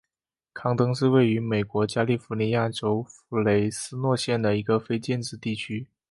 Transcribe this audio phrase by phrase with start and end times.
[0.55, 5.85] 康登是位于美国加利福尼亚州弗雷斯诺县的一个非建制地区。